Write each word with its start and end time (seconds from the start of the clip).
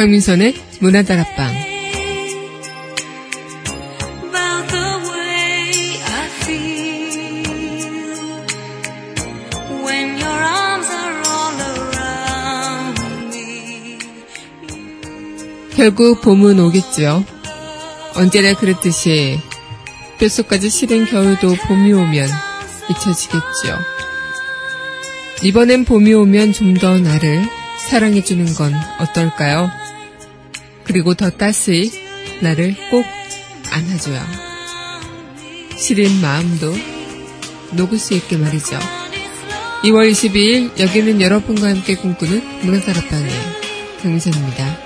강민선의 0.00 0.54
문화다락방. 0.80 1.52
결국 15.76 16.22
봄은 16.22 16.58
오겠지요. 16.58 17.22
언제나 18.16 18.54
그랬듯이 18.54 19.38
뼛속까지 20.18 20.70
시린 20.70 21.04
겨울도 21.04 21.56
봄이 21.66 21.92
오면 21.92 22.26
잊혀지겠지요. 22.88 23.78
이번엔 25.42 25.84
봄이 25.84 26.14
오면 26.14 26.54
좀 26.54 26.72
더 26.78 26.98
나를 26.98 27.44
사랑해주는 27.90 28.54
건 28.54 28.72
어떨까요? 28.98 29.79
그리고 30.90 31.14
더 31.14 31.30
따스히 31.30 31.88
나를 32.42 32.74
꼭 32.90 33.04
안아줘요. 33.70 34.20
시린 35.76 36.20
마음도 36.20 36.74
녹을 37.74 37.96
수 37.96 38.14
있게 38.14 38.36
말이죠. 38.36 38.76
2월 39.84 40.10
22일 40.10 40.80
여기는 40.80 41.20
여러분과 41.20 41.68
함께 41.68 41.94
꿈꾸는 41.94 42.42
문화다락방의 42.62 43.30
강미선입니다. 44.02 44.78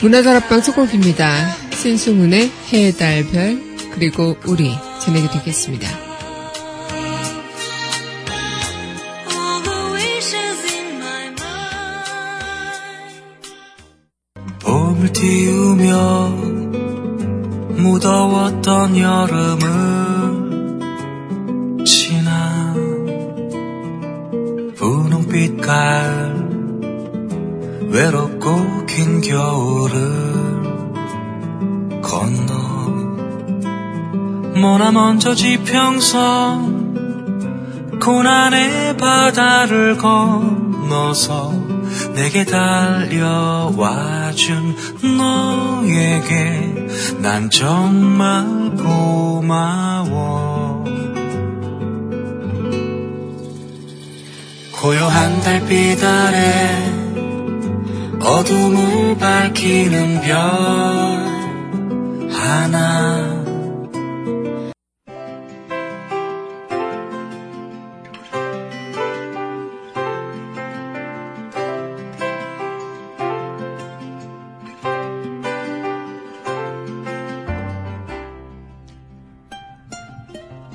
문화다락방 0.00 0.62
소곡입니다. 0.62 1.56
신승훈의 1.74 2.50
해, 2.72 2.92
달, 2.92 3.26
별, 3.26 3.60
그리고 3.92 4.34
우리 4.46 4.70
전해게 5.00 5.28
되겠습니다. 5.30 5.88
All 9.30 9.62
the 9.62 9.92
wishes 9.94 10.74
in 10.74 10.96
my 10.96 11.26
mind. 11.26 11.40
봄을 14.60 15.12
띄우며 15.12 16.28
무더웠던 17.82 18.98
여름을 18.98 20.40
지나 21.86 22.74
분홍빛 24.76 25.60
가을 25.60 26.50
외롭고 27.88 28.84
긴 28.86 29.20
겨울을 29.22 30.39
머나먼저 34.60 35.34
지평선 35.34 36.90
고난의 38.00 38.98
바다를 38.98 39.96
건너서 39.96 41.52
내게 42.14 42.44
달려와준 42.44 43.16
너에게 45.16 46.88
난 47.22 47.48
정말 47.50 48.76
고마워. 48.76 50.84
고요한 54.72 55.40
달빛 55.40 56.02
아래 56.02 57.00
어둠을 58.22 59.18
밝히는 59.18 60.22
별 60.22 60.38
하나 62.30 63.29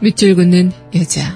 밑줄 0.06 0.36
긋는 0.36 0.72
여자. 0.94 1.36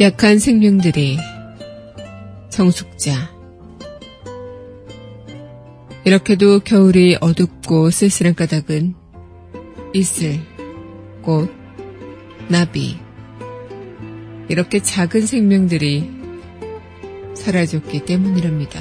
약한 0.00 0.38
생명들이 0.38 1.18
정숙자. 2.48 3.30
이렇게도 6.06 6.60
겨울이 6.60 7.18
어둡고 7.20 7.90
쓸쓸한 7.90 8.34
까닭은 8.34 8.94
이슬, 9.92 10.40
꽃, 11.20 11.50
나비, 12.48 13.03
이렇게 14.48 14.80
작은 14.80 15.26
생명들이 15.26 16.10
사라졌기 17.34 18.04
때문이랍니다. 18.04 18.80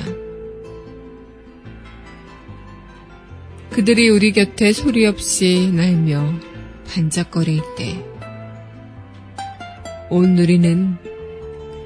그들이 3.69 4.09
우리 4.09 4.31
곁에 4.31 4.72
소리 4.72 5.06
없이 5.06 5.72
날며 5.73 6.34
반짝거릴 6.88 7.62
때, 7.75 8.06
온 10.09 10.35
누리는 10.35 10.97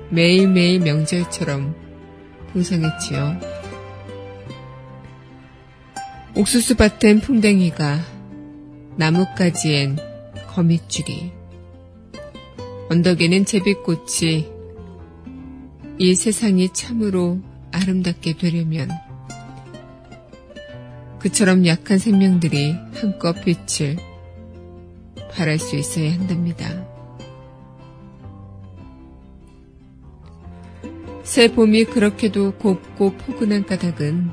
매일매일 0.10 0.82
명절처럼 0.82 1.76
풍성했지요. 2.52 3.40
옥수수밭엔 6.36 7.22
풍뎅이가, 7.22 8.00
나뭇가지엔 8.98 9.98
거미줄이, 10.48 11.32
언덕에는 12.90 13.46
제비꽃이 13.46 14.50
이 16.00 16.16
세상이 16.16 16.72
참으로 16.74 17.40
아름답게 17.72 18.38
되려면 18.38 18.90
그처럼 21.20 21.66
약한 21.66 21.98
생명들이 21.98 22.76
한껏 22.94 23.36
빛을 23.44 23.98
발할 25.34 25.60
수 25.60 25.76
있어야 25.76 26.14
한답니다. 26.14 26.88
새 31.24 31.52
봄이 31.52 31.86
그렇게도 31.86 32.54
곱고 32.54 33.12
포근한 33.18 33.66
까닭은 33.66 34.32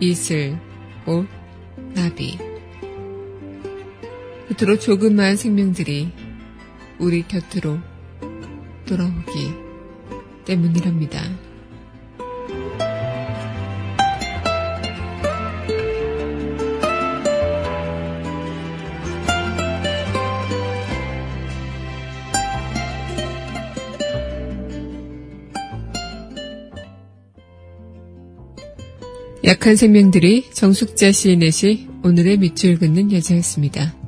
이슬, 0.00 0.58
꽃, 1.04 1.28
나비 1.94 2.38
끝으로 4.48 4.78
조그마한 4.78 5.36
생명들이 5.36 6.29
우리 7.00 7.26
곁으로 7.26 7.78
돌아오기 8.86 9.54
때문이랍니다. 10.44 11.22
약한 29.42 29.74
생명들이 29.74 30.50
정숙자 30.52 31.12
시인의 31.12 31.50
시 31.50 31.88
오늘의 32.04 32.36
밑줄 32.38 32.78
긋는 32.78 33.10
여자였습니다. 33.10 33.99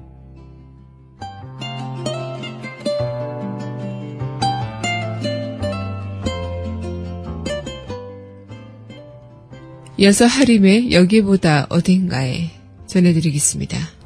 이어서 10.03 10.27
하림의 10.27 10.91
여기보다 10.91 11.69
어딘가에 11.69 12.51
전해드리겠습니다. 12.89 14.02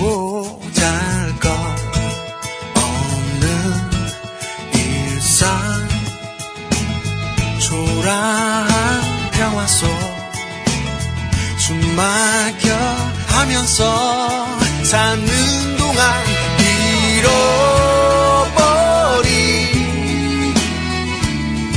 보잘 0.00 1.38
것 1.38 1.50
없는 2.74 3.46
일상. 4.72 5.88
초라한 7.60 9.30
평화 9.32 9.66
속 9.66 9.86
숨막혀 11.58 12.74
하면서 13.26 14.46
사는 14.84 15.76
동안 15.76 16.24
잃어버린 17.18 18.54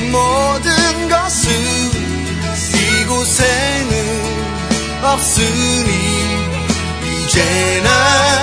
모든 0.10 1.10
것은 1.10 1.52
이곳에는 3.02 3.92
없으니 5.04 6.13
이 7.36 8.43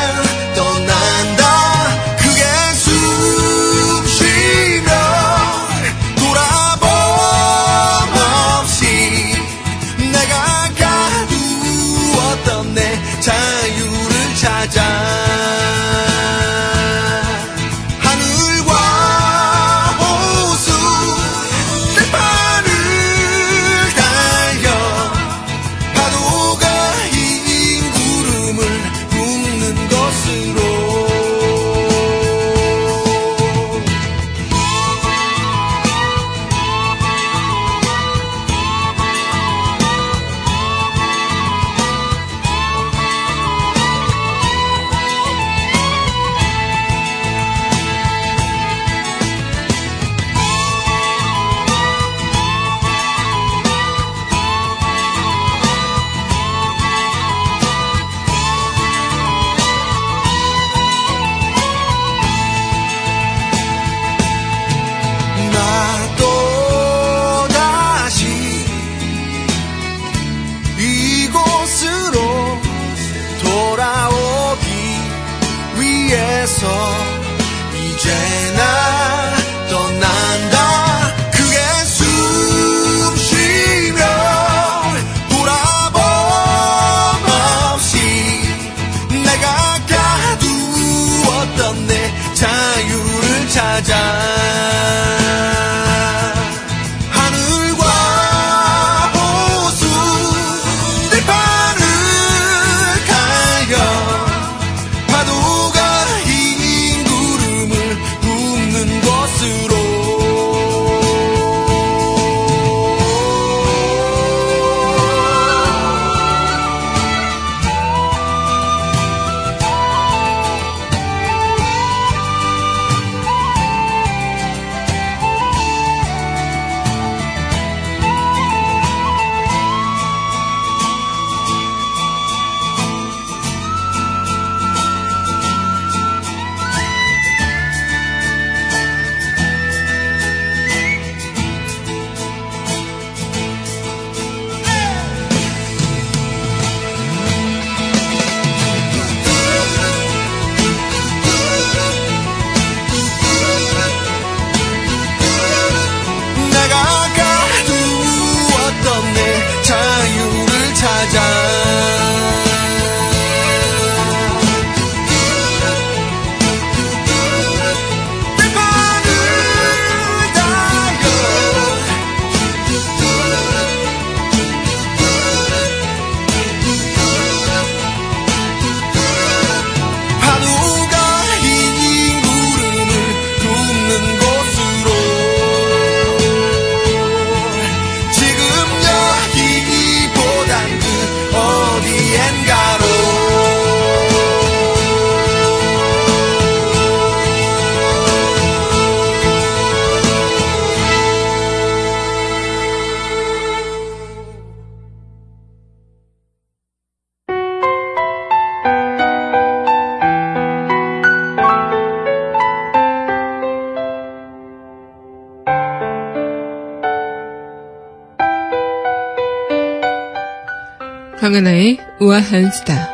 강하나의 221.30 221.78
우아한 222.00 222.50
수다. 222.50 222.88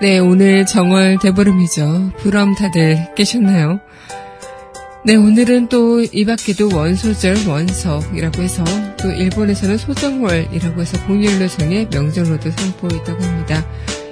네, 0.00 0.20
오늘 0.20 0.64
정월 0.64 1.18
대보름이죠. 1.20 2.12
그럼 2.18 2.54
다들 2.54 3.12
깨셨나요? 3.16 3.80
네, 5.04 5.16
오늘은 5.16 5.68
또 5.70 6.00
이 6.00 6.24
밖에도 6.24 6.68
원소절 6.72 7.48
원석이라고 7.48 8.42
해서 8.42 8.62
또 8.96 9.10
일본에서는 9.10 9.76
소정월이라고 9.76 10.80
해서 10.80 11.04
공휴일로 11.06 11.48
정해 11.48 11.88
명절로도 11.90 12.48
있다고 12.48 13.24
합니다. 13.24 13.66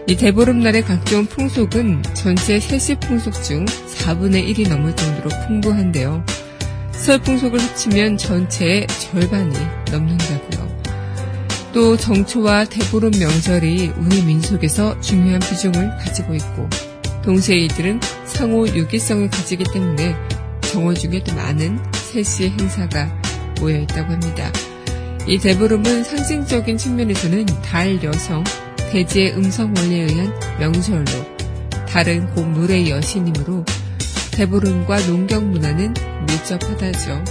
이 0.09 0.17
대보름날의 0.17 0.83
각종 0.83 1.25
풍속은 1.27 2.03
전체 2.15 2.59
세시 2.59 2.97
풍속 2.97 3.41
중 3.45 3.65
4분의 4.02 4.49
1이 4.49 4.68
넘을 4.68 4.94
정도로 4.97 5.30
풍부한데요. 5.47 6.25
설 6.92 7.21
풍속을 7.21 7.61
합치면 7.61 8.16
전체의 8.16 8.87
절반이 8.88 9.56
넘는다고요. 9.90 10.82
또 11.73 11.97
정초와 11.97 12.66
대보름 12.66 13.12
명절이 13.18 13.92
우리 13.97 14.23
민속에서 14.23 15.00
중요한 15.00 15.40
비중을 15.40 15.97
가지고 15.99 16.35
있고 16.35 16.68
동시에 17.25 17.56
이들은 17.64 18.00
상호 18.26 18.66
유기성을 18.66 19.30
가지기 19.30 19.64
때문에 19.73 20.14
정월 20.62 20.94
중에 20.94 21.23
도 21.23 21.35
많은 21.35 21.78
세시 21.92 22.50
행사가 22.50 23.11
모여 23.61 23.78
있다고 23.78 24.12
합니다. 24.12 24.52
이 25.26 25.38
대보름은 25.38 26.04
상징적인 26.04 26.76
측면에서는 26.76 27.47
달 27.62 28.02
여성, 28.02 28.42
대지의 28.90 29.35
음성 29.35 29.73
원리에 29.76 30.02
의한 30.02 30.32
명절로 30.59 31.06
달은 31.88 32.35
곧 32.35 32.44
물의 32.49 32.90
여신이므로 32.90 33.64
대보름과 34.33 35.07
농경 35.07 35.51
문화는 35.51 35.95
밀접하다죠. 36.27 37.25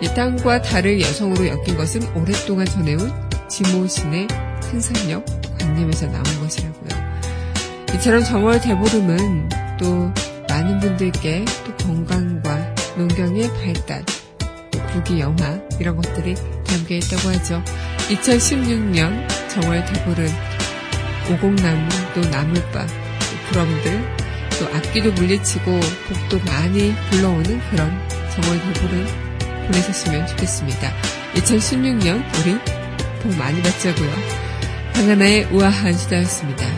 이 0.00 0.06
땅과 0.14 0.62
달을 0.62 1.00
여성으로 1.00 1.46
엮인 1.46 1.76
것은 1.76 2.02
오랫동안 2.14 2.66
전해온 2.66 3.12
지모신의 3.48 4.28
생산력 4.62 5.24
관념에서 5.58 6.06
나온 6.06 6.24
것이라고요. 6.40 7.06
이처럼 7.94 8.24
정월 8.24 8.60
대보름은 8.60 9.48
또 9.78 10.12
많은 10.48 10.80
분들께 10.80 11.44
또 11.64 11.86
건강과 11.86 12.74
농경의 12.96 13.50
발달, 13.54 14.04
또 14.70 14.78
부귀 14.92 15.20
영화 15.20 15.60
이런 15.80 15.96
것들이 15.96 16.34
담겨 16.64 16.94
있다고 16.94 17.28
하죠. 17.30 17.62
2016년 18.08 19.28
정월 19.48 19.84
대보름 19.84 20.28
오곡나무 21.32 21.88
또 22.14 22.20
나물밥 22.28 22.86
또 22.86 23.48
부럼들 23.48 24.25
또 24.58 24.66
악기도 24.74 25.12
물리치고 25.12 25.80
복도 26.08 26.38
많이 26.44 26.94
불러오는 27.10 27.60
그런 27.70 28.08
정월 28.30 28.60
대보름 28.72 29.06
보내셨으면 29.66 30.26
좋겠습니다. 30.28 30.92
2016년 31.34 32.22
우리 32.40 32.58
복 33.22 33.36
많이 33.36 33.60
받자고요. 33.62 34.10
강하나의 34.94 35.44
우아한 35.52 35.92
수다였습니다. 35.92 36.75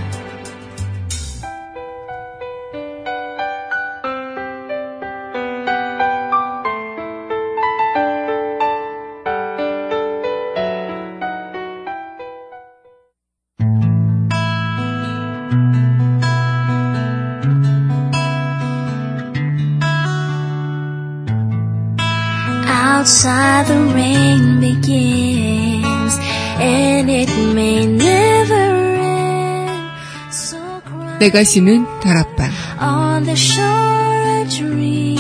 내가 31.29 31.45
쉬는 31.45 31.85
다락방 32.01 32.51
on 32.81 33.25
the 33.25 33.37
shore 33.37 34.41
a 34.41 34.49
dream 34.49 35.19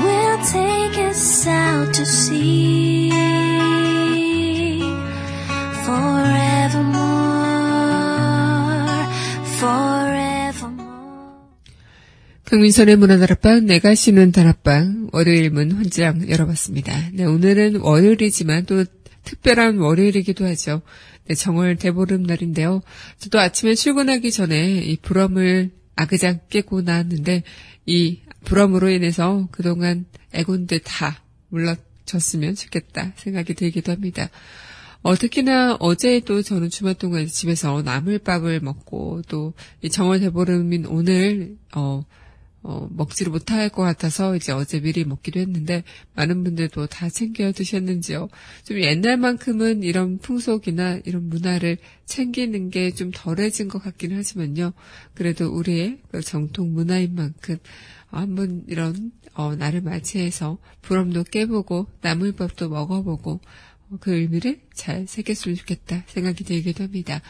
will 0.00 0.38
take 0.50 0.96
us 1.06 1.46
out 1.46 1.92
to 1.92 2.02
sea 2.02 3.10
forevermore, 5.84 7.04
forevermore. 9.58 10.88
강민선의 12.46 12.96
문화다락방 12.96 13.66
내가 13.66 13.94
쉬는 13.94 14.32
다락방 14.32 15.10
월요일 15.12 15.50
문 15.50 15.72
혼장 15.72 16.26
열어봤습니다. 16.26 17.10
네, 17.12 17.26
오늘은 17.26 17.80
월요일이지만 17.80 18.64
또 18.64 18.86
특별한 19.24 19.78
월요일이기도 19.78 20.46
하죠. 20.46 20.82
네, 21.26 21.34
정월 21.34 21.76
대보름 21.76 22.24
날인데요. 22.24 22.82
저도 23.18 23.38
아침에 23.38 23.74
출근하기 23.74 24.30
전에 24.32 24.78
이 24.78 24.96
불엄을 24.96 25.70
아그작 25.96 26.48
깨고 26.48 26.82
나왔는데 26.82 27.42
이 27.86 28.20
불엄으로 28.44 28.90
인해서 28.90 29.48
그동안 29.52 30.06
애곤들 30.32 30.80
다 30.80 31.22
물러졌으면 31.48 32.54
좋겠다 32.54 33.12
생각이 33.16 33.54
들기도 33.54 33.92
합니다. 33.92 34.30
어, 35.02 35.16
특히나 35.16 35.76
어제도 35.80 36.42
저는 36.42 36.70
주말 36.70 36.94
동안 36.94 37.26
집에서 37.26 37.82
나물밥을 37.82 38.60
먹고 38.60 39.22
또 39.28 39.52
이 39.82 39.90
정월 39.90 40.20
대보름인 40.20 40.86
오늘 40.86 41.56
어, 41.74 42.04
어, 42.64 42.88
먹지를 42.92 43.32
못할 43.32 43.68
것 43.68 43.82
같아서 43.82 44.36
이제 44.36 44.52
어제 44.52 44.80
미리 44.80 45.04
먹기도 45.04 45.40
했는데 45.40 45.82
많은 46.14 46.44
분들도 46.44 46.86
다 46.86 47.08
챙겨 47.08 47.50
드셨는지요. 47.50 48.28
좀 48.64 48.80
옛날만큼은 48.80 49.82
이런 49.82 50.18
풍속이나 50.18 51.00
이런 51.04 51.28
문화를 51.28 51.78
챙기는 52.06 52.70
게 52.70 52.92
좀 52.92 53.10
덜해진 53.12 53.68
것 53.68 53.82
같기는 53.82 54.16
하지만요. 54.18 54.72
그래도 55.14 55.46
우리의 55.48 55.98
그 56.10 56.20
정통 56.20 56.72
문화인 56.72 57.14
만큼 57.14 57.56
어, 58.10 58.18
한번 58.18 58.64
이런 58.68 59.10
어, 59.34 59.54
날을 59.56 59.80
맞이해서 59.80 60.58
부럼도 60.82 61.24
깨보고 61.24 61.86
나물밥도 62.02 62.68
먹어보고 62.68 63.40
어, 63.90 63.96
그 64.00 64.14
의미를 64.14 64.60
잘 64.74 65.06
새겼으면 65.08 65.56
좋겠다 65.56 66.04
생각이 66.06 66.44
들기도 66.44 66.84
합니다. 66.84 67.20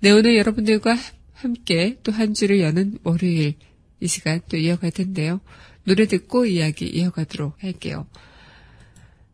네, 0.00 0.10
오늘 0.10 0.36
여러분들과 0.36 0.96
함께 1.34 1.98
또 2.02 2.12
한 2.12 2.34
주를 2.34 2.60
여는 2.60 2.98
월요일 3.04 3.54
이 4.00 4.06
시간 4.06 4.40
또 4.48 4.56
이어갈 4.56 4.90
텐데요. 4.90 5.40
노래 5.84 6.06
듣고 6.06 6.46
이야기 6.46 6.86
이어가도록 6.86 7.62
할게요. 7.62 8.06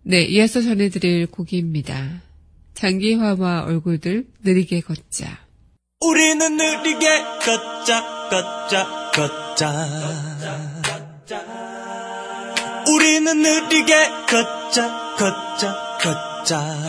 네, 0.02 0.22
이어서 0.24 0.60
전해드릴 0.62 1.26
곡입니다. 1.28 2.22
장기화와 2.74 3.64
얼굴들 3.64 4.26
느리게 4.44 4.80
걷자. 4.80 5.46
우리는 6.00 6.56
느리게 6.56 7.06
걷자 7.44 8.28
걷자 8.30 9.10
걷자 9.14 9.72
우리는 12.86 13.42
느리게 13.42 14.08
걷자 14.28 15.16
걷자 15.16 15.98
걷자 16.02 16.86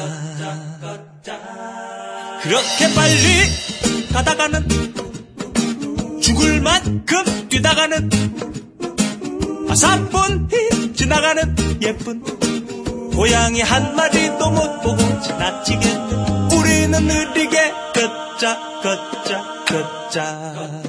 그렇게 2.43 2.93
빨리 2.93 4.07
가다가는 4.12 4.87
죽을 6.27 6.60
만큼 6.60 7.48
뛰다가는 7.48 8.10
아사뿐히 9.69 10.93
지나가는 10.93 11.55
예쁜 11.81 12.22
고양이 13.12 13.62
한 13.62 13.96
마리도 13.96 14.51
못 14.51 14.81
보고 14.81 14.98
지나치겠네 15.22 16.53
우리는 16.53 17.07
느리게 17.07 17.72
걷자 17.96 18.60
걷자 18.84 19.65
걷자 19.67 20.81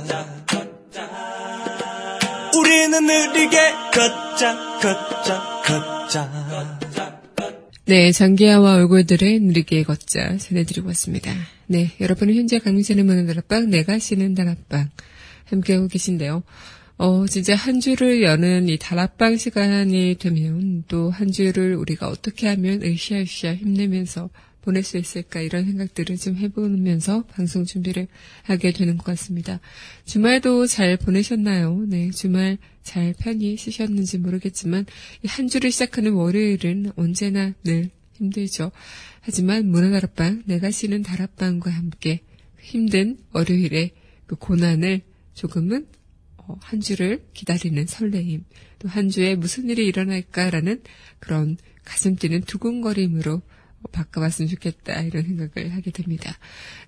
우리는 2.57 3.07
느리게 3.07 3.59
걷자 3.95 4.80
걷자 4.80 5.62
걷자 5.64 6.49
네, 7.85 8.11
장기하와 8.11 8.75
얼굴들의 8.75 9.38
느리게 9.38 9.85
걷자 9.85 10.37
전해드리고 10.38 10.88
왔습니다. 10.88 11.33
네, 11.68 11.92
여러분은 12.00 12.35
현재 12.35 12.59
강민선의 12.59 13.04
문화다락방, 13.04 13.71
내가 13.71 14.00
쉬는 14.00 14.35
다락방 14.35 14.90
함께하고 15.50 15.88
계신데요. 15.88 16.43
어, 16.99 17.26
진짜 17.26 17.55
한 17.55 17.78
주를 17.81 18.23
여는 18.23 18.69
이 18.69 18.76
다락방 18.76 19.37
시간이 19.37 20.17
되면 20.19 20.85
또 20.88 21.11
한 21.11 21.31
주를 21.31 21.76
우리가 21.76 22.09
어떻게 22.09 22.49
하면 22.49 22.83
으쌰으쌰 22.83 23.55
힘내면서 23.55 24.31
보낼 24.62 24.83
수 24.83 24.99
있을까 24.99 25.40
이런 25.40 25.64
생각들을 25.64 26.17
좀 26.17 26.37
해보면서 26.37 27.25
방송 27.26 27.64
준비를 27.64 28.09
하게 28.43 28.73
되는 28.73 28.99
것 28.99 29.05
같습니다. 29.05 29.61
주말도 30.05 30.67
잘 30.67 30.97
보내셨나요? 30.97 31.85
네, 31.87 32.11
주말 32.11 32.59
잘 32.83 33.14
편히 33.19 33.57
쉬셨는지 33.57 34.19
모르겠지만 34.19 34.85
이한 35.23 35.49
주를 35.49 35.71
시작하는 35.71 36.12
월요일은 36.12 36.93
언제나 36.97 37.55
늘 37.64 37.90
힘들죠. 38.14 38.73
하지만 39.21 39.71
문화다락방, 39.71 40.43
내가 40.47 40.71
쉬는 40.71 41.02
다락방과 41.02 41.71
함께 41.71 42.21
힘든 42.61 43.17
월요일의 43.33 43.93
그 44.26 44.37
고난을 44.37 45.02
조금은 45.38 45.87
어, 46.37 46.57
한 46.61 46.80
주를 46.80 47.25
기다리는 47.33 47.87
설레임, 47.87 48.45
또 48.80 48.88
한 48.88 49.09
주에 49.09 49.37
무슨 49.37 49.68
일이 49.71 49.87
일어날까라는 49.87 50.83
그런 51.21 51.57
가슴 51.85 52.16
뛰는 52.16 52.42
두근거림으로 52.42 53.35
어, 53.35 53.88
바꿔봤으면 53.92 54.49
좋겠다 54.49 55.00
이런 55.02 55.23
생각을 55.25 55.73
하게 55.75 55.92
됩니다. 55.92 56.37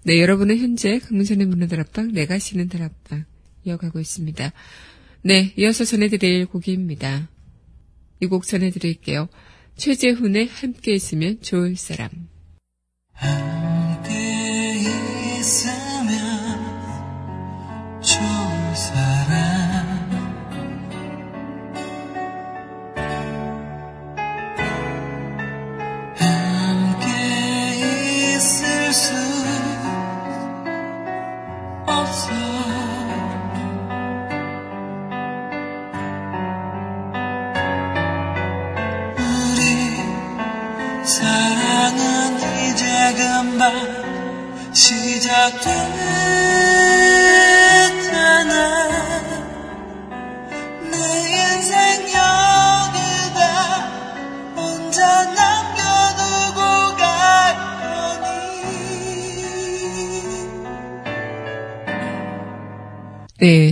네, 0.02 0.20
여러분은 0.20 0.58
현재 0.58 0.98
강민선의 0.98 1.46
문화 1.46 1.66
다락방, 1.68 2.12
내가 2.12 2.38
쉬는 2.40 2.68
다락방 2.68 3.24
이어가고 3.64 4.00
있습니다. 4.00 4.52
네, 5.22 5.52
이어서 5.56 5.84
전해드릴 5.84 6.46
곡입니다. 6.46 7.28
이 8.22 8.26
곡 8.26 8.46
전해드릴게요. 8.46 9.28
최재훈의 9.76 10.48
함께 10.48 10.92
있으면 10.94 11.40
좋을 11.40 11.76
사람. 11.76 12.10
함께 13.12 14.80
있으면 15.38 15.69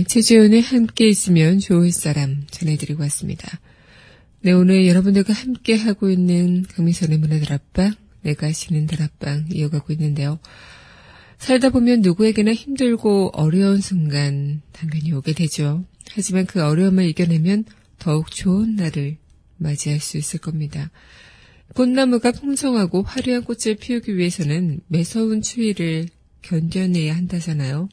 최지훈의 0.09 0.63
함께 0.63 1.07
있으면 1.07 1.59
좋을 1.59 1.91
사람 1.91 2.43
전해드리고 2.49 3.03
왔습니다. 3.03 3.59
네, 4.41 4.51
오늘 4.51 4.87
여러분들과 4.87 5.33
함께 5.33 5.75
하고 5.75 6.09
있는 6.09 6.63
강민선의 6.63 7.19
문화들 7.19 7.53
앞방, 7.53 7.93
내가 8.23 8.51
쉬는 8.51 8.87
다락방 8.87 9.49
이어가고 9.51 9.93
있는데요. 9.93 10.39
살다 11.37 11.69
보면 11.69 12.01
누구에게나 12.01 12.55
힘들고 12.55 13.33
어려운 13.35 13.81
순간 13.81 14.63
당연히 14.71 15.13
오게 15.13 15.33
되죠. 15.33 15.85
하지만 16.09 16.47
그 16.47 16.63
어려움을 16.63 17.07
이겨내면 17.09 17.65
더욱 17.99 18.31
좋은 18.31 18.77
날을 18.77 19.17
맞이할 19.57 19.99
수 19.99 20.17
있을 20.17 20.39
겁니다. 20.39 20.89
꽃나무가 21.75 22.31
풍성하고 22.31 23.03
화려한 23.03 23.43
꽃을 23.43 23.75
피우기 23.75 24.17
위해서는 24.17 24.79
매서운 24.87 25.43
추위를 25.43 26.07
견뎌내야 26.41 27.15
한다잖아요. 27.15 27.89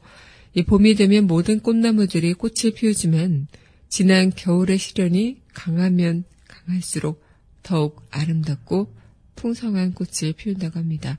이 0.57 0.63
봄이 0.63 0.95
되면 0.95 1.27
모든 1.27 1.61
꽃나무들이 1.61 2.33
꽃을 2.33 2.73
피우지만 2.75 3.47
지난 3.91 4.31
겨울의 4.31 4.79
시련이 4.79 5.43
강하면 5.53 6.25
강할수록 6.49 7.23
더욱 7.63 8.09
아름답고 8.11 8.91
풍성한 9.35 9.93
꽃을 9.93 10.33
피운다고 10.33 10.79
합니다. 10.79 11.19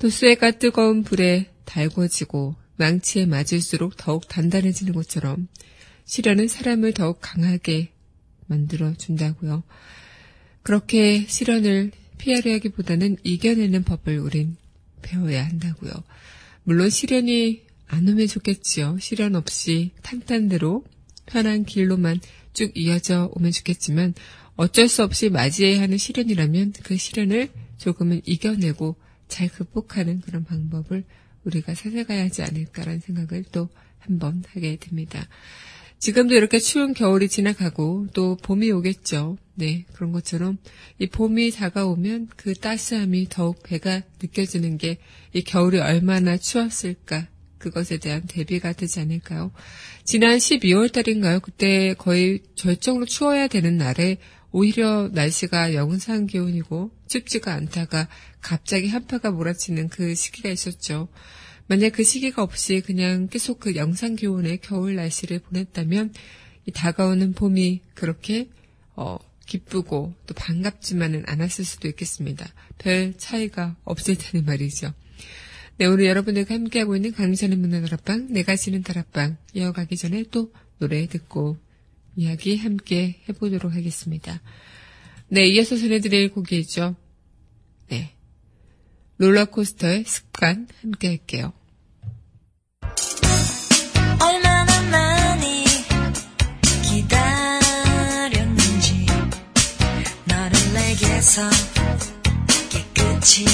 또 0.00 0.10
쇠가 0.10 0.58
뜨거운 0.58 1.04
불에 1.04 1.52
달궈지고 1.64 2.56
망치에 2.74 3.26
맞을수록 3.26 3.96
더욱 3.96 4.26
단단해지는 4.26 4.94
것처럼 4.94 5.46
시련은 6.04 6.48
사람을 6.48 6.92
더욱 6.92 7.18
강하게 7.20 7.92
만들어 8.48 8.94
준다고요. 8.94 9.62
그렇게 10.64 11.24
시련을 11.28 11.92
피하려 12.18 12.54
하기보다는 12.54 13.18
이겨내는 13.22 13.84
법을 13.84 14.18
우린 14.18 14.56
배워야 15.02 15.46
한다고요. 15.46 15.92
물론 16.64 16.90
시련이 16.90 17.65
안 17.86 18.08
오면 18.08 18.26
좋겠지요. 18.26 18.98
시련 19.00 19.36
없이 19.36 19.92
탄탄대로 20.02 20.84
편한 21.26 21.64
길로만 21.64 22.20
쭉 22.52 22.72
이어져 22.74 23.30
오면 23.34 23.52
좋겠지만 23.52 24.14
어쩔 24.56 24.88
수 24.88 25.02
없이 25.02 25.28
맞이해야 25.28 25.80
하는 25.80 25.98
시련이라면 25.98 26.74
그 26.82 26.96
시련을 26.96 27.50
조금은 27.78 28.22
이겨내고 28.24 28.96
잘 29.28 29.48
극복하는 29.48 30.20
그런 30.20 30.44
방법을 30.44 31.04
우리가 31.44 31.74
찾아가야 31.74 32.24
하지 32.24 32.42
않을까라는 32.42 33.00
생각을 33.00 33.44
또 33.52 33.68
한번 33.98 34.42
하게 34.48 34.76
됩니다. 34.76 35.26
지금도 35.98 36.34
이렇게 36.34 36.58
추운 36.58 36.92
겨울이 36.94 37.28
지나가고 37.28 38.08
또 38.12 38.36
봄이 38.36 38.70
오겠죠. 38.70 39.38
네, 39.54 39.84
그런 39.92 40.12
것처럼 40.12 40.58
이 40.98 41.06
봄이 41.06 41.52
다가오면 41.52 42.28
그 42.36 42.54
따스함이 42.54 43.28
더욱 43.30 43.62
배가 43.62 44.02
느껴지는 44.20 44.78
게 44.78 44.98
이 45.36 45.42
겨울이 45.44 45.78
얼마나 45.78 46.38
추웠을까 46.38 47.28
그것에 47.58 47.98
대한 47.98 48.22
대비가 48.26 48.72
되지 48.72 49.00
않을까요? 49.00 49.52
지난 50.04 50.38
12월 50.38 50.92
달인가요? 50.92 51.40
그때 51.40 51.94
거의 51.94 52.40
절정으로 52.54 53.06
추워야 53.06 53.48
되는 53.48 53.76
날에 53.76 54.18
오히려 54.52 55.08
날씨가 55.12 55.74
영상 55.74 56.26
기온이고 56.26 56.90
춥지가 57.08 57.52
않다가 57.52 58.08
갑자기 58.40 58.88
한파가 58.88 59.30
몰아치는 59.30 59.88
그 59.88 60.14
시기가 60.14 60.48
있었죠. 60.50 61.08
만약 61.66 61.90
그 61.90 62.04
시기가 62.04 62.42
없이 62.42 62.80
그냥 62.80 63.28
계속 63.28 63.60
그 63.60 63.74
영상 63.74 64.14
기온의 64.14 64.60
겨울 64.62 64.94
날씨를 64.94 65.40
보냈다면 65.40 66.14
이 66.66 66.70
다가오는 66.72 67.32
봄이 67.32 67.82
그렇게 67.94 68.48
어, 68.94 69.18
기쁘고 69.46 70.14
또 70.26 70.34
반갑지만은 70.34 71.24
않았을 71.26 71.64
수도 71.64 71.88
있겠습니다. 71.88 72.46
별 72.78 73.14
차이가 73.16 73.76
없을 73.84 74.16
테는 74.16 74.46
말이죠. 74.46 74.92
네, 75.78 75.84
오늘 75.84 76.06
여러분들과 76.06 76.54
함께하고 76.54 76.96
있는 76.96 77.12
강민선의 77.12 77.58
문화 77.58 77.82
다락방, 77.82 78.28
내가 78.30 78.56
지는 78.56 78.82
다락방 78.82 79.36
이어가기 79.52 79.98
전에 79.98 80.24
또 80.30 80.50
노래 80.78 81.06
듣고 81.06 81.58
이야기 82.16 82.56
함께 82.56 83.20
해보도록 83.28 83.74
하겠습니다. 83.74 84.40
네, 85.28 85.46
이어서 85.48 85.76
전해드릴 85.76 86.30
곡이죠. 86.32 86.96
네. 87.88 88.14
롤러코스터의 89.18 90.04
습관 90.06 90.66
함께 90.80 91.08
할게요. 91.08 91.52
깨끗이 102.70 103.44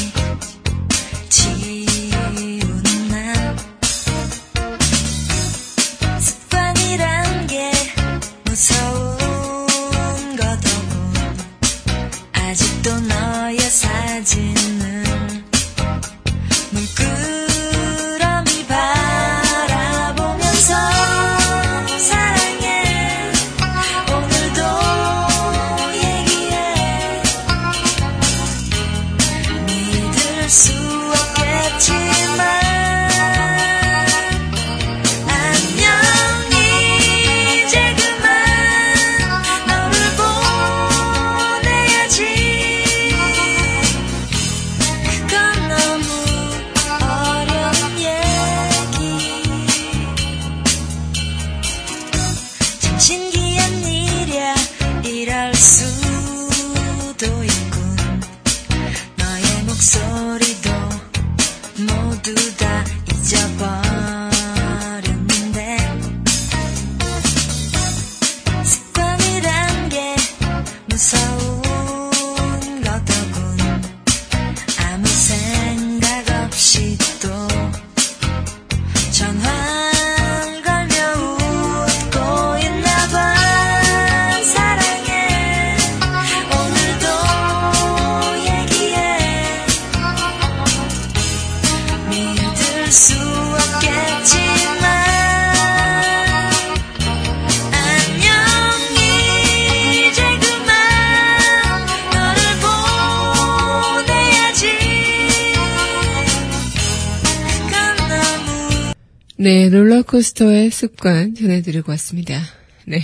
롤러코스터의 110.23 110.71
습관 110.71 111.35
전해드리고 111.35 111.91
왔습니다. 111.93 112.41
네. 112.87 113.01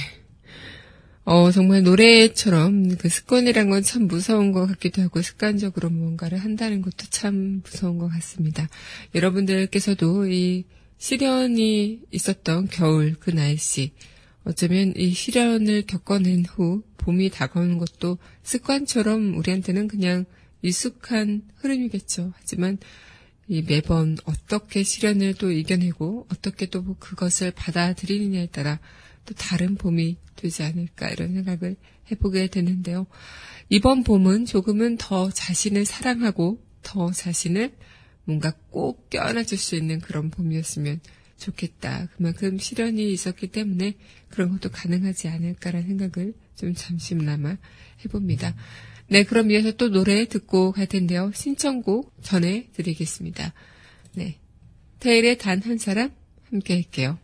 어, 1.24 1.50
정말 1.50 1.82
노래처럼 1.82 2.96
그 2.96 3.08
습관이란 3.08 3.70
건 3.70 3.82
참 3.82 4.06
무서운 4.06 4.52
것 4.52 4.66
같기도 4.66 5.02
하고 5.02 5.20
습관적으로 5.20 5.90
무언가를 5.90 6.38
한다는 6.38 6.80
것도 6.80 7.06
참 7.10 7.60
무서운 7.64 7.98
것 7.98 8.08
같습니다. 8.08 8.68
여러분들께서도 9.14 10.28
이 10.28 10.64
시련이 10.98 12.02
있었던 12.12 12.68
겨울 12.68 13.16
그 13.18 13.30
날씨, 13.30 13.92
어쩌면 14.44 14.94
이 14.96 15.10
시련을 15.10 15.82
겪어낸 15.86 16.44
후 16.44 16.82
봄이 16.98 17.30
다가오는 17.30 17.78
것도 17.78 18.18
습관처럼 18.42 19.36
우리한테는 19.36 19.88
그냥 19.88 20.24
익숙한 20.62 21.42
흐름이겠죠. 21.56 22.32
하지만 22.36 22.78
이 23.48 23.62
매번 23.62 24.18
어떻게 24.24 24.82
시련을 24.82 25.34
또 25.34 25.50
이겨내고 25.50 26.26
어떻게 26.30 26.66
또 26.66 26.96
그것을 26.96 27.50
받아들이느냐에 27.52 28.46
따라 28.48 28.78
또 29.24 29.34
다른 29.34 29.74
봄이 29.74 30.18
되지 30.36 30.62
않을까 30.62 31.08
이런 31.08 31.32
생각을 31.34 31.76
해보게 32.10 32.48
되는데요. 32.48 33.06
이번 33.70 34.04
봄은 34.04 34.44
조금은 34.46 34.96
더 34.98 35.30
자신을 35.30 35.84
사랑하고 35.84 36.62
더 36.82 37.10
자신을 37.10 37.74
뭔가 38.24 38.52
꼭 38.70 39.08
껴안아줄 39.08 39.56
수 39.56 39.76
있는 39.76 40.00
그런 40.00 40.30
봄이었으면 40.30 41.00
좋겠다. 41.38 42.08
그만큼 42.16 42.58
시련이 42.58 43.12
있었기 43.12 43.48
때문에 43.48 43.94
그런 44.28 44.50
것도 44.50 44.70
가능하지 44.70 45.28
않을까라는 45.28 45.86
생각을 45.86 46.34
좀 46.54 46.74
잠시나마 46.74 47.56
해봅니다. 48.04 48.54
네, 49.08 49.24
그럼 49.24 49.50
이어서 49.50 49.72
또 49.72 49.90
노래 49.90 50.26
듣고 50.26 50.72
갈 50.72 50.86
텐데요. 50.86 51.32
신청곡 51.34 52.12
전해드리겠습니다. 52.22 53.54
네. 54.14 54.38
테일의 55.00 55.38
단 55.38 55.60
한 55.60 55.78
사람 55.78 56.10
함께 56.50 56.74
할게요. 56.74 57.18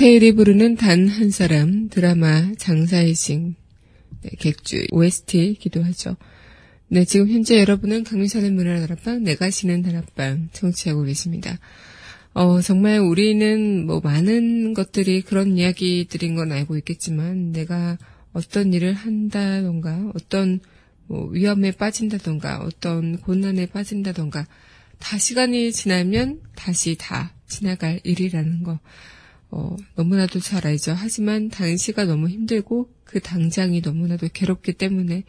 네, 0.00 0.06
테일이 0.06 0.32
부르는 0.32 0.76
단 0.76 1.08
한 1.08 1.28
사람 1.28 1.90
드라마 1.90 2.54
장사의 2.56 3.14
신 3.14 3.54
네, 4.22 4.30
객주 4.38 4.86
OST이기도 4.92 5.84
하죠. 5.84 6.16
네, 6.88 7.04
지금 7.04 7.28
현재 7.28 7.60
여러분은 7.60 8.04
강민선의 8.04 8.50
문화 8.50 8.80
다락방, 8.80 9.24
내가 9.24 9.50
쉬는 9.50 9.82
다락방 9.82 10.48
청취하고 10.54 11.02
계십니다. 11.02 11.58
어, 12.32 12.62
정말 12.62 13.00
우리는 13.00 13.84
뭐 13.84 14.00
많은 14.00 14.72
것들이 14.72 15.20
그런 15.20 15.58
이야기들인 15.58 16.34
건 16.34 16.50
알고 16.52 16.78
있겠지만 16.78 17.52
내가 17.52 17.98
어떤 18.32 18.72
일을 18.72 18.94
한다던가 18.94 20.12
어떤 20.14 20.60
뭐 21.08 21.28
위험에 21.28 21.72
빠진다던가 21.72 22.60
어떤 22.60 23.18
고난에 23.18 23.66
빠진다던가 23.66 24.46
다 24.98 25.18
시간이 25.18 25.72
지나면 25.72 26.40
다시 26.56 26.96
다 26.98 27.34
지나갈 27.46 28.00
일이라는 28.02 28.62
거 28.62 28.80
어, 29.50 29.76
너무나도 29.96 30.40
잘 30.40 30.66
알죠. 30.66 30.92
하지만 30.96 31.48
당시가 31.48 32.04
너무 32.04 32.28
힘들고 32.28 32.88
그 33.04 33.20
당장이 33.20 33.80
너무나도 33.80 34.28
괴롭기 34.32 34.74
때문에 34.74 35.24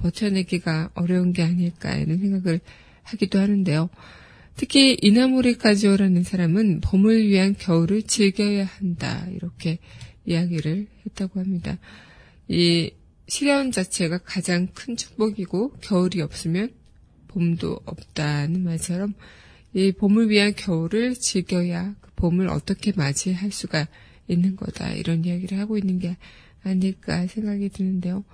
버텨내기가 0.00 0.90
어려운 0.94 1.32
게 1.32 1.42
아닐까 1.42 1.94
이런 1.94 2.18
생각을 2.18 2.60
하기도 3.02 3.38
하는데요. 3.38 3.88
특히 4.56 4.96
이나모리 5.00 5.58
카지오라는 5.58 6.22
사람은 6.22 6.80
봄을 6.80 7.26
위한 7.26 7.54
겨울을 7.58 8.02
즐겨야 8.02 8.66
한다 8.66 9.26
이렇게 9.32 9.78
이야기를 10.26 10.86
했다고 11.06 11.40
합니다. 11.40 11.78
이 12.48 12.92
시련 13.26 13.72
자체가 13.72 14.18
가장 14.18 14.68
큰 14.74 14.96
축복이고 14.96 15.72
겨울이 15.80 16.20
없으면 16.20 16.72
봄도 17.28 17.80
없다는 17.84 18.62
말처럼 18.62 19.14
이 19.74 19.92
봄을 19.92 20.30
위한 20.30 20.54
겨울을 20.54 21.14
즐겨야 21.14 21.94
그 22.00 22.10
봄을 22.16 22.48
어떻게 22.48 22.92
맞이할 22.92 23.50
수가 23.50 23.86
있는 24.28 24.56
거다 24.56 24.92
이런 24.92 25.24
이야기를 25.24 25.58
하고 25.58 25.76
있는 25.76 25.98
게 25.98 26.16
아닐까 26.62 27.26
생각이 27.26 27.68
드는데요. 27.68 28.24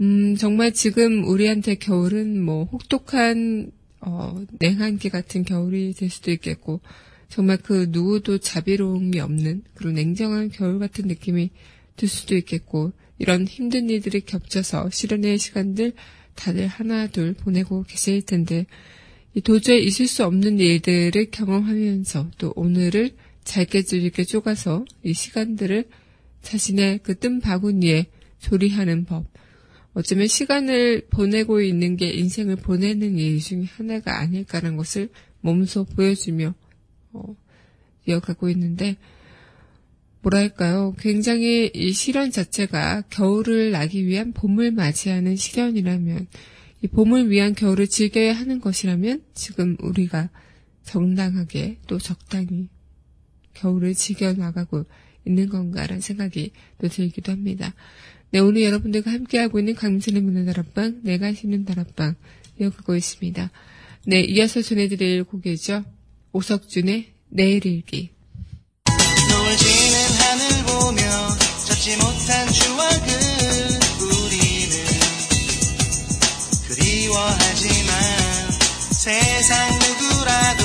음, 0.00 0.34
정말 0.36 0.72
지금 0.72 1.24
우리한테 1.24 1.74
겨울은 1.76 2.42
뭐 2.42 2.64
혹독한 2.64 3.70
어, 4.00 4.42
냉한기 4.58 5.10
같은 5.10 5.44
겨울이 5.44 5.92
될 5.92 6.08
수도 6.08 6.30
있겠고 6.30 6.80
정말 7.28 7.58
그 7.58 7.88
누구도 7.90 8.38
자비로움이 8.38 9.20
없는 9.20 9.62
그런 9.74 9.94
냉정한 9.94 10.48
겨울 10.50 10.78
같은 10.78 11.06
느낌이 11.06 11.50
들 11.96 12.08
수도 12.08 12.34
있겠고 12.34 12.92
이런 13.18 13.46
힘든 13.46 13.90
일들이 13.90 14.20
겹쳐서 14.22 14.88
실현의 14.90 15.38
시간들 15.38 15.92
다들 16.34 16.66
하나 16.66 17.06
둘 17.06 17.34
보내고 17.34 17.84
계실 17.84 18.22
텐데 18.22 18.60
이 18.60 18.99
도저히 19.44 19.84
있을 19.84 20.06
수 20.08 20.24
없는 20.24 20.58
일들을 20.58 21.30
경험하면서 21.30 22.30
또 22.38 22.52
오늘을 22.56 23.12
잘게 23.44 23.82
줄게 23.82 24.24
쪼가서 24.24 24.84
이 25.04 25.12
시간들을 25.12 25.84
자신의 26.42 26.98
그 26.98 27.14
뜬 27.14 27.40
바구니에 27.40 28.06
조리하는 28.40 29.04
법. 29.04 29.26
어쩌면 29.92 30.26
시간을 30.26 31.06
보내고 31.10 31.60
있는 31.60 31.96
게 31.96 32.10
인생을 32.10 32.56
보내는 32.56 33.18
일 33.18 33.40
중에 33.40 33.64
하나가 33.64 34.18
아닐까라는 34.20 34.76
것을 34.76 35.10
몸소 35.40 35.84
보여주며 35.84 36.54
어, 37.12 37.36
이어가고 38.06 38.48
있는데 38.50 38.96
뭐랄까요 40.22 40.94
굉장히 40.98 41.70
이 41.74 41.92
시련 41.92 42.30
자체가 42.30 43.02
겨울을 43.10 43.72
나기 43.72 44.06
위한 44.06 44.32
봄을 44.32 44.70
맞이하는 44.70 45.34
시련이라면 45.34 46.28
이 46.82 46.88
봄을 46.88 47.30
위한 47.30 47.54
겨울을 47.54 47.88
즐겨야 47.88 48.34
하는 48.34 48.60
것이라면 48.60 49.22
지금 49.34 49.76
우리가 49.80 50.30
정당하게 50.82 51.78
또 51.86 51.98
적당히 51.98 52.68
겨울을 53.54 53.94
즐겨 53.94 54.32
나가고 54.32 54.86
있는 55.26 55.48
건가라는 55.48 56.00
생각이 56.00 56.52
또 56.80 56.88
들기도 56.88 57.32
합니다. 57.32 57.74
네, 58.30 58.38
오늘 58.38 58.62
여러분들과 58.62 59.10
함께하고 59.10 59.58
있는 59.58 59.74
강민선의 59.74 60.22
문화 60.22 60.44
다락방, 60.44 61.00
내가 61.02 61.32
쉬는 61.32 61.64
다락방 61.64 62.14
이어가고 62.60 62.96
있습니다. 62.96 63.50
네, 64.06 64.20
이어서 64.22 64.62
전해드릴 64.62 65.24
곡이죠. 65.24 65.84
오석준의 66.32 67.12
내일 67.28 67.66
일기. 67.66 68.10
지는 69.58 69.98
하늘 70.20 70.64
보며 70.64 71.00
잡지 71.66 71.96
못한 71.96 72.48
추억 72.52 72.79
세상 79.42 79.78
누구라도 79.78 80.64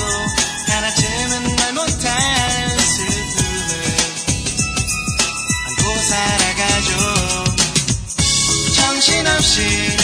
하나쯤은 0.68 1.56
말 1.56 1.72
못할 1.72 2.78
슬픔을 2.78 3.96
안고 5.66 6.02
살아가죠. 6.02 7.44
정신없이 8.74 9.95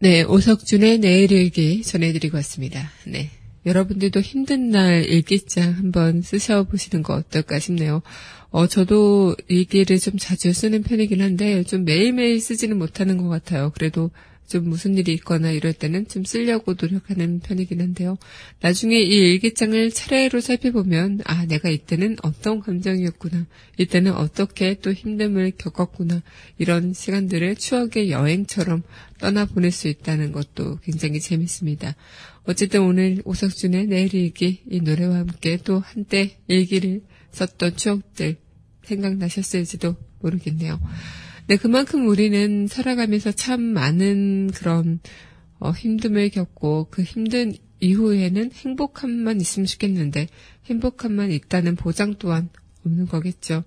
네, 0.00 0.22
오석준의 0.22 0.98
내일 0.98 1.32
일기 1.32 1.82
전해드리고 1.82 2.36
왔습니다. 2.36 2.88
네. 3.04 3.30
여러분들도 3.66 4.20
힘든 4.20 4.70
날 4.70 5.04
일기장 5.04 5.72
한번 5.72 6.22
쓰셔보시는 6.22 7.02
거 7.02 7.14
어떨까 7.14 7.58
싶네요. 7.58 8.02
어, 8.50 8.68
저도 8.68 9.34
일기를 9.48 9.98
좀 9.98 10.14
자주 10.16 10.52
쓰는 10.52 10.84
편이긴 10.84 11.20
한데, 11.20 11.64
좀 11.64 11.84
매일매일 11.84 12.40
쓰지는 12.40 12.78
못하는 12.78 13.16
것 13.16 13.28
같아요. 13.28 13.72
그래도 13.74 14.12
좀 14.48 14.68
무슨 14.68 14.96
일이 14.96 15.12
있거나 15.12 15.50
이럴 15.50 15.72
때는 15.74 16.08
좀 16.08 16.24
쓰려고 16.24 16.74
노력하는 16.80 17.40
편이긴 17.40 17.80
한데요. 17.80 18.16
나중에 18.60 18.98
이 18.98 19.08
일기장을 19.08 19.90
차례로 19.90 20.40
살펴보면, 20.40 21.20
아, 21.24 21.44
내가 21.44 21.68
이때는 21.68 22.16
어떤 22.22 22.60
감정이었구나. 22.60 23.46
이때는 23.76 24.14
어떻게 24.14 24.74
또 24.80 24.92
힘듦을 24.92 25.52
겪었구나. 25.58 26.22
이런 26.56 26.94
시간들을 26.94 27.56
추억의 27.56 28.10
여행처럼 28.10 28.82
떠나보낼 29.18 29.70
수 29.70 29.88
있다는 29.88 30.32
것도 30.32 30.78
굉장히 30.82 31.20
재밌습니다. 31.20 31.94
어쨌든 32.44 32.82
오늘 32.82 33.20
오석준의 33.24 33.88
내일 33.88 34.14
일기 34.14 34.62
이 34.70 34.80
노래와 34.80 35.16
함께 35.16 35.58
또 35.62 35.80
한때 35.80 36.38
일기를 36.48 37.02
썼던 37.32 37.76
추억들 37.76 38.36
생각나셨을지도 38.84 39.96
모르겠네요. 40.20 40.80
네, 41.48 41.56
그만큼 41.56 42.06
우리는 42.08 42.66
살아가면서 42.66 43.32
참 43.32 43.62
많은 43.62 44.50
그런 44.50 45.00
어, 45.58 45.72
힘듦을 45.72 46.30
겪고 46.30 46.88
그 46.90 47.02
힘든 47.02 47.54
이후에는 47.80 48.52
행복함만 48.52 49.40
있으면 49.40 49.64
좋겠는데 49.64 50.26
행복함만 50.66 51.32
있다는 51.32 51.74
보장 51.74 52.16
또한 52.18 52.50
없는 52.84 53.06
거겠죠. 53.06 53.64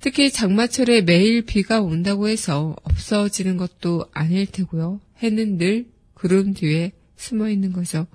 특히 0.00 0.32
장마철에 0.32 1.02
매일 1.02 1.44
비가 1.44 1.82
온다고 1.82 2.26
해서 2.26 2.74
없어지는 2.84 3.58
것도 3.58 4.06
아닐 4.14 4.46
테고요. 4.46 5.02
해는 5.22 5.58
늘 5.58 5.88
구름 6.14 6.54
뒤에 6.54 6.92
숨어 7.16 7.50
있는 7.50 7.74
거죠. 7.74 8.06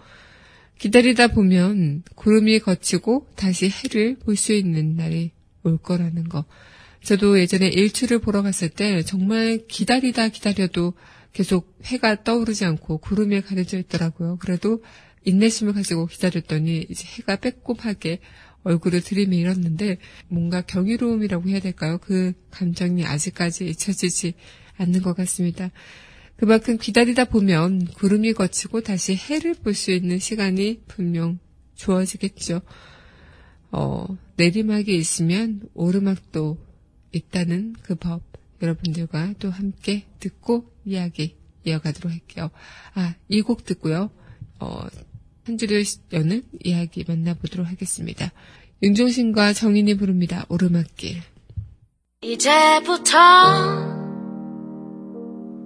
기다리다 0.79 1.27
보면 1.27 2.01
구름이 2.15 2.57
걷히고 2.57 3.27
다시 3.35 3.69
해를 3.69 4.17
볼 4.17 4.35
수 4.35 4.51
있는 4.51 4.95
날이 4.95 5.29
올 5.61 5.77
거라는 5.77 6.27
거. 6.27 6.45
저도 7.03 7.39
예전에 7.39 7.67
일출을 7.67 8.19
보러 8.19 8.41
갔을 8.41 8.69
때 8.69 9.01
정말 9.03 9.59
기다리다 9.67 10.29
기다려도 10.29 10.93
계속 11.33 11.77
해가 11.83 12.23
떠오르지 12.23 12.63
않고 12.65 12.99
구름에 12.99 13.41
가려져 13.41 13.77
있더라고요. 13.77 14.37
그래도 14.39 14.83
인내심을 15.25 15.73
가지고 15.73 16.05
기다렸더니 16.05 16.85
이제 16.89 17.05
해가 17.17 17.37
빼꼼하게 17.37 18.19
얼굴을 18.63 19.01
들이밀었는데 19.01 19.97
뭔가 20.29 20.61
경이로움이라고 20.61 21.49
해야 21.49 21.59
될까요? 21.59 21.97
그 22.01 22.33
감정이 22.51 23.05
아직까지 23.05 23.67
잊혀지지 23.67 24.35
않는 24.77 25.01
것 25.01 25.15
같습니다. 25.15 25.71
그만큼 26.37 26.77
기다리다 26.77 27.25
보면 27.25 27.85
구름이 27.85 28.33
거치고 28.33 28.81
다시 28.81 29.15
해를 29.15 29.53
볼 29.53 29.73
수 29.75 29.91
있는 29.91 30.19
시간이 30.19 30.81
분명 30.87 31.39
주어지겠죠. 31.75 32.61
어, 33.71 34.05
내리막이 34.37 34.95
있으면 34.95 35.61
오르막도 35.73 36.72
있다는 37.13 37.75
그 37.83 37.95
법. 37.95 38.21
여러분들과 38.61 39.33
또 39.39 39.49
함께 39.49 40.05
듣고 40.21 40.65
이야기 40.85 41.35
이어가도록 41.65 42.11
할게요. 42.11 42.49
아, 42.95 43.13
이 43.27 43.41
곡 43.41 43.65
듣고요. 43.65 44.09
어, 44.59 44.79
한 45.45 45.57
줄을 45.57 45.83
여는 46.13 46.43
이야기 46.63 47.03
만나보도록 47.05 47.67
하겠습니다. 47.67 48.31
윤종신과 48.81 49.51
정인이 49.53 49.95
부릅니다. 49.97 50.45
오르막길. 50.47 51.21
이제부터 52.21 53.17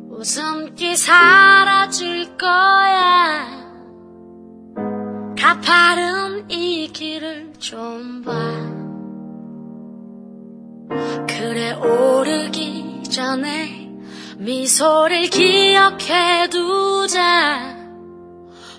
웃음기 0.09 0.95
사라질 0.97 2.35
거야 2.37 3.67
가파른 5.37 6.49
이 6.49 6.91
길을 6.91 7.53
좀 7.59 8.23
봐 8.23 8.76
그래 11.25 11.71
오르기 11.73 13.03
전에 13.09 13.89
미소를 14.37 15.29
기억해 15.29 16.49
두자. 16.49 17.75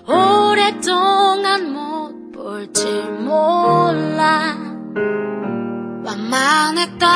오랫동안 0.07 1.73
못 1.73 2.31
볼지 2.31 2.85
몰라. 2.85 4.55
완만했던 6.05 7.09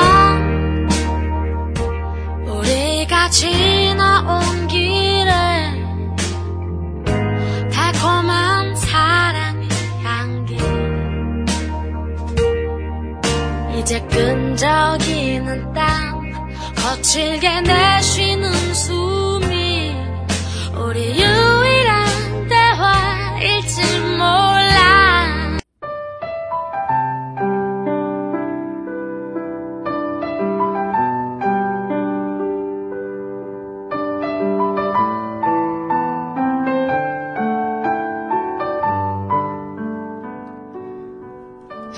우리가 2.46 3.30
지나온 3.30 4.68
길에 4.68 5.32
달콤한 7.72 8.76
사랑의 8.76 9.68
향기. 10.02 10.58
이제 13.80 14.06
끈적이는 14.54 15.72
땀 15.72 16.32
거칠게 16.76 17.62
내쉬는 17.62 18.52
숨이 18.74 19.92
우리 20.76 21.20
유일한 21.20 22.48
대화일지 22.48 23.82
몰라 24.10 25.58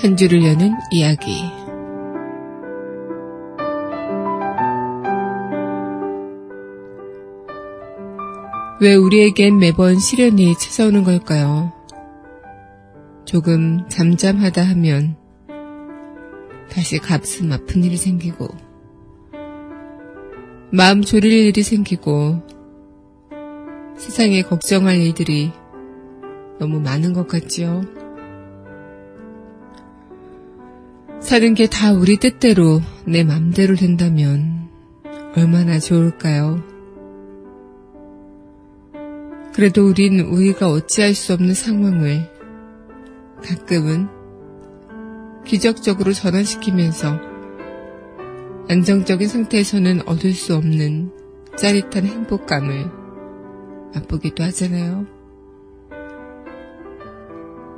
한 0.01 0.17
줄을 0.17 0.43
여는 0.43 0.73
이야기. 0.91 1.56
왜 8.79 8.93
우리에겐 8.93 9.57
매번 9.57 9.97
시련이 9.97 10.55
찾아오는 10.57 11.03
걸까요? 11.03 11.73
조금 13.25 13.87
잠잠하다 13.89 14.61
하면 14.63 15.15
다시 16.69 16.99
가슴 16.99 17.51
아픈 17.51 17.83
일이 17.83 17.97
생기고 17.97 18.47
마음 20.71 21.01
졸일 21.01 21.31
일이 21.31 21.63
생기고 21.63 22.41
세상에 23.97 24.43
걱정할 24.43 24.97
일들이 24.97 25.51
너무 26.59 26.79
많은 26.79 27.13
것 27.13 27.27
같지요. 27.27 27.81
사는 31.19 31.53
게 31.55 31.67
다 31.67 31.93
우리 31.93 32.17
뜻대로 32.17 32.81
내 33.05 33.23
맘대로 33.23 33.75
된다면 33.75 34.69
얼마나 35.35 35.79
좋을까요? 35.79 36.61
그래도 39.57 39.87
우린 39.87 40.19
우리가 40.19 40.69
어찌할 40.69 41.15
수 41.15 41.33
없는 41.33 41.55
상황을 41.55 42.29
가끔은 43.43 44.07
기적적으로 45.45 46.13
전환시키면서 46.13 47.19
안정적인 48.69 49.27
상태에서는 49.27 50.07
얻을 50.07 50.33
수 50.33 50.53
없는 50.53 51.11
짜릿한 51.55 52.05
행복감을 52.05 52.91
맛보기도 53.95 54.43
하잖아요. 54.43 55.07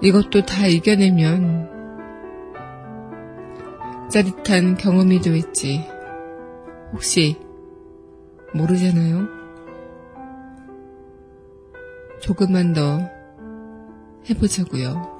이것도 0.02 0.46
다 0.46 0.68
이겨내면 0.68 1.70
짜릿한 4.12 4.76
경험이 4.76 5.22
될지 5.22 5.88
혹시 6.92 7.38
모르잖아요. 8.54 9.39
조금만 12.22 12.74
더 12.74 13.00
해보자고요. 14.30 15.18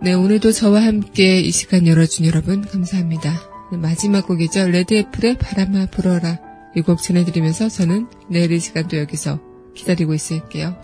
네, 0.00 0.14
오늘도 0.14 0.50
저와 0.50 0.82
함께 0.82 1.40
이 1.40 1.50
시간 1.52 1.86
열어준 1.86 2.26
여러분 2.26 2.62
감사합니다. 2.62 3.32
네, 3.70 3.78
마지막 3.78 4.26
곡이죠. 4.26 4.66
레드애플의 4.68 5.38
바람아 5.38 5.86
불어라. 5.86 6.38
이 6.74 6.80
곡 6.80 7.02
전해드리면서 7.02 7.68
저는 7.68 8.08
내일 8.28 8.50
이 8.50 8.58
시간도 8.58 8.96
여기서 8.98 9.38
기다리고 9.74 10.14
있을게요. 10.14 10.74